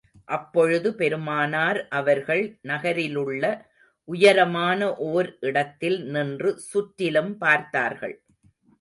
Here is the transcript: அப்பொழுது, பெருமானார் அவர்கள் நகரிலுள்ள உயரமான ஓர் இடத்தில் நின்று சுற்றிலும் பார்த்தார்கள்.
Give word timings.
அப்பொழுது, 0.29 0.89
பெருமானார் 0.95 1.87
அவர்கள் 1.89 2.43
நகரிலுள்ள 2.61 3.43
உயரமான 4.09 4.81
ஓர் 5.09 5.37
இடத்தில் 5.39 5.99
நின்று 6.07 6.51
சுற்றிலும் 6.59 7.37
பார்த்தார்கள். 7.37 8.15